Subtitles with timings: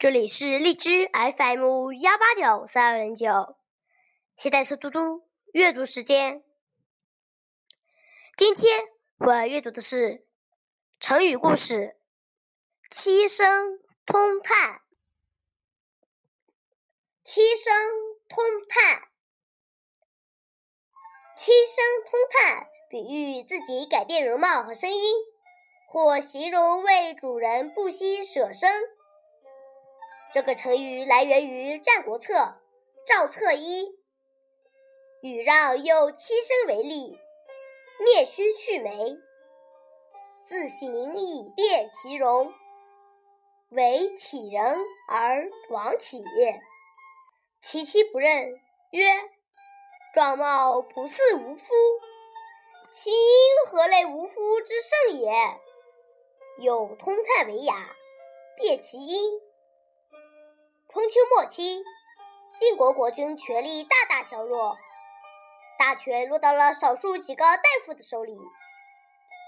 [0.00, 3.58] 这里是荔枝 FM 幺八九三二零九，
[4.34, 6.42] 现在是嘟嘟阅读时间。
[8.34, 10.26] 今天我要阅读的是
[10.98, 11.98] 成语故事
[12.90, 14.80] “七声通叹”。
[17.22, 17.70] 七声
[18.26, 19.02] 通叹，
[21.36, 25.14] 七声通叹，比喻自己改变容貌和声音，
[25.86, 28.98] 或形容为主人不惜舍身。
[30.32, 32.34] 这个成语来源于《战国策·
[33.04, 33.86] 赵策一》
[35.22, 37.18] ：“禹让又七声为例，
[37.98, 39.18] 灭须去眉，
[40.44, 42.54] 自行以变其容，
[43.70, 46.22] 为乞人而亡乞。
[47.60, 48.60] 其妻不认，
[48.92, 49.08] 曰
[50.14, 51.74] ：‘状貌不似无夫，
[52.88, 53.16] 其音
[53.66, 55.32] 何类无夫之甚也？’
[56.62, 57.96] 有通泰为雅，
[58.56, 59.28] 变其音。”
[60.92, 61.84] 春秋末期，
[62.58, 64.76] 晋国国君权力大大削弱，
[65.78, 68.36] 大权落到了少数几个大夫的手里。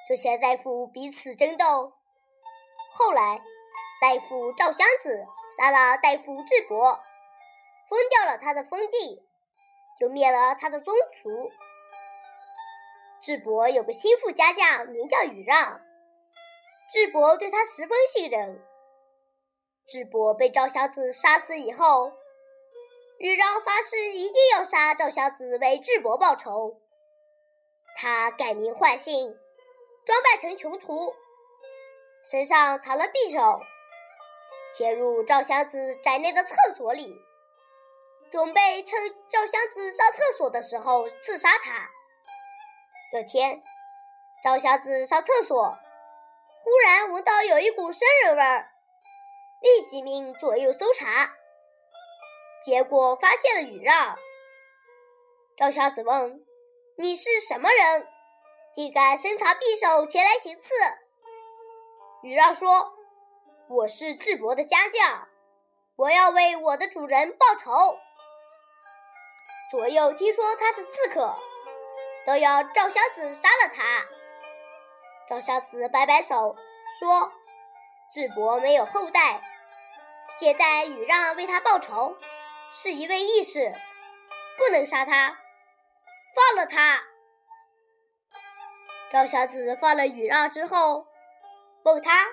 [0.06, 1.94] 这些大夫彼此争斗。
[2.92, 3.42] 后来，
[4.00, 5.26] 大夫赵襄子
[5.58, 7.02] 杀了大夫智伯，
[7.88, 9.20] 封掉了他的封地，
[9.98, 11.50] 就灭了他的宗族。
[13.20, 15.80] 智伯有个心腹家将，名叫禹让，
[16.88, 18.64] 智伯对他十分信任。
[19.92, 22.14] 智伯被赵襄子杀死以后，
[23.18, 26.80] 豫让发誓一定要杀赵襄子为智伯报仇。
[27.94, 29.38] 他改名换姓，
[30.06, 31.14] 装扮成囚徒，
[32.24, 33.60] 身上藏了匕首，
[34.74, 37.14] 潜入赵襄子宅内的厕所里，
[38.30, 41.90] 准备趁赵襄子上厕所的时候刺杀他。
[43.10, 43.62] 这天，
[44.42, 45.76] 赵襄子上厕所，
[46.64, 48.71] 忽然闻到有一股生人味儿。
[49.62, 51.36] 立即命左右搜查，
[52.60, 54.18] 结果发现了羽让。
[55.56, 56.44] 赵襄子问
[56.98, 58.08] ：“你是什么人？
[58.74, 60.74] 竟敢身藏匕首前来行刺？”
[62.22, 62.94] 羽让说
[63.70, 65.28] ：“我是智伯的家将，
[65.94, 67.98] 我要为我的主人报仇。”
[69.70, 71.36] 左右听说他是刺客，
[72.26, 74.06] 都要赵襄子杀了他。
[75.28, 76.56] 赵襄子摆摆手
[76.98, 77.32] 说
[78.12, 79.40] ：“智伯没有后代。”
[80.28, 82.16] 现在羽让为他报仇，
[82.70, 83.72] 是一位义士，
[84.56, 85.38] 不能杀他，
[86.34, 87.04] 放了他。
[89.12, 91.06] 赵小子放了羽让之后，
[91.84, 92.26] 问他：“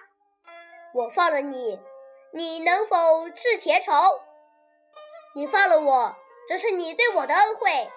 [0.95, 1.79] 我放了你，
[2.31, 3.91] 你能否治前仇？
[5.35, 6.16] 你放了我，
[6.47, 7.91] 这是你对我的恩惠；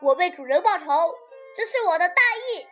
[0.00, 1.16] 我为主人报仇，
[1.56, 2.66] 这是我的大义。”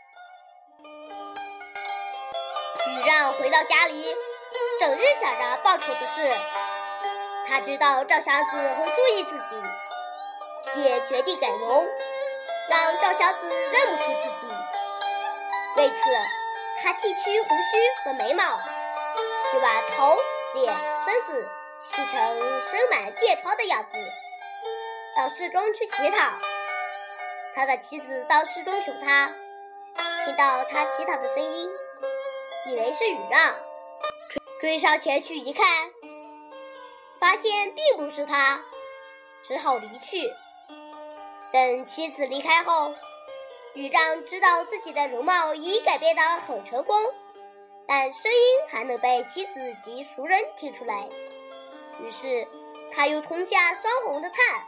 [2.87, 4.16] 羽让回到家里。
[4.84, 6.31] 整日想着报仇的事，
[7.49, 9.62] 他知道赵襄子会注意自己，
[10.75, 11.89] 便决定改容，
[12.69, 14.53] 让赵襄子认不出自己。
[15.78, 15.95] 为此，
[16.83, 18.61] 他剃去胡须和眉毛，
[19.55, 20.19] 又把头、
[20.53, 23.97] 脸、身子漆成生满疥疮的样子，
[25.16, 26.33] 到市中去乞讨。
[27.55, 29.33] 他的妻子到市中求他，
[30.27, 31.71] 听到他乞讨的声音，
[32.66, 33.55] 以为是雨让。
[34.65, 35.67] 追上前去一看，
[37.21, 38.65] 发现并不是他，
[39.43, 40.33] 只好离去。
[41.53, 42.95] 等妻子离开后，
[43.75, 46.97] 羽让知道自己的容貌已改变得很成功，
[47.87, 51.11] 但声音还能被妻子及熟人听出来。
[52.01, 52.49] 于是
[52.91, 54.67] 他又吞下烧红的炭，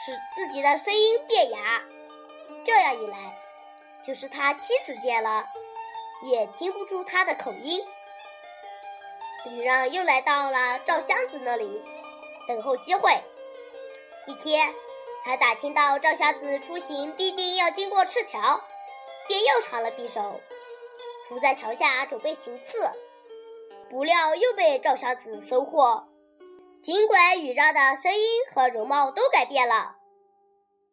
[0.00, 1.82] 使自己的声音变哑。
[2.64, 3.38] 这样一来，
[4.02, 5.46] 就是他妻子见了，
[6.22, 7.84] 也听不出他的口音。
[9.50, 11.82] 羽让又来到了赵襄子那里，
[12.48, 13.22] 等候机会。
[14.26, 14.74] 一天，
[15.22, 18.64] 他打听到赵襄子出行必定要经过赤桥，
[19.28, 20.40] 便又藏了匕首，
[21.28, 22.90] 伏在桥下准备行刺。
[23.90, 26.08] 不料又被赵襄子收获。
[26.82, 29.96] 尽管羽让的声音和容貌都改变了，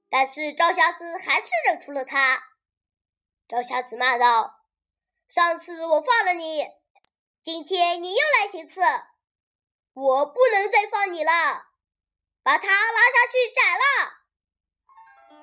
[0.10, 2.44] 但是赵襄子还是认出了他。
[3.48, 4.56] 赵襄子骂道
[5.28, 6.66] ：“上次我放了你。”
[7.44, 8.82] 今天你又来行刺，
[9.96, 11.32] 我不能再放你了，
[12.44, 14.14] 把他拉下去斩了。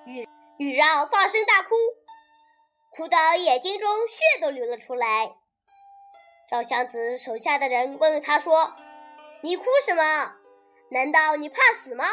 [0.06, 0.28] 羽
[0.58, 1.74] 羽让放声大哭，
[2.92, 5.38] 哭得眼睛中血都流了出来。
[6.48, 8.76] 赵襄子手下的人问他说
[9.42, 10.36] ：“你哭什么？
[10.92, 12.04] 难道你怕死吗？”“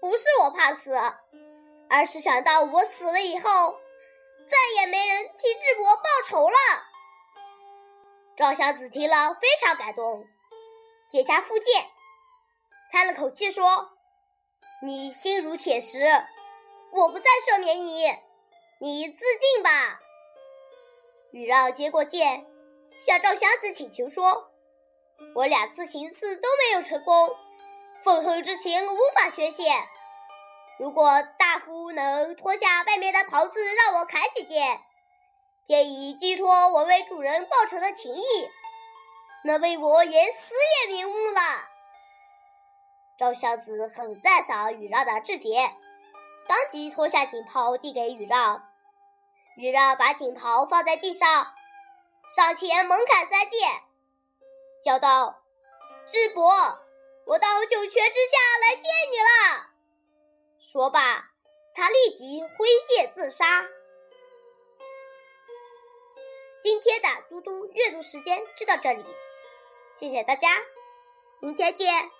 [0.00, 0.94] 不是我怕死，
[1.90, 3.78] 而是想到我死了以后，
[4.46, 6.56] 再也没人替智伯报仇了。”
[8.38, 10.24] 赵襄子听了非常感动，
[11.08, 11.90] 解下附剑，
[12.92, 13.90] 叹了口气说
[14.80, 16.04] ：“你心如铁石，
[16.92, 18.06] 我不再赦免你，
[18.78, 19.98] 你自尽吧。”
[21.34, 22.46] 宇绕接过剑，
[22.96, 24.52] 向赵襄子请求说
[25.34, 27.34] ：“我两次行刺都没有成功，
[28.04, 29.64] 愤恨之情无法宣泄。
[30.78, 34.80] 如果大夫能脱下外面的袍子，让我砍几剑，
[35.68, 38.50] 借以寄托我为主人报仇的情谊，
[39.44, 41.40] 那为我也死也瞑目了。”
[43.20, 45.76] 赵襄子很赞赏宇让的志节，
[46.48, 48.66] 当即脱下锦袍递给宇让。
[49.58, 51.52] 宇让把锦袍放在地上，
[52.34, 53.68] 上前猛砍三剑，
[54.82, 55.42] 叫道
[56.08, 56.50] ：“智伯，
[57.26, 59.66] 我到九泉之下来见你了。”
[60.58, 61.28] 说罢，
[61.74, 63.66] 他立即挥剑自杀。
[66.60, 69.04] 今天的嘟嘟阅读时间就到这里，
[69.94, 70.48] 谢谢大家，
[71.40, 72.10] 明天见。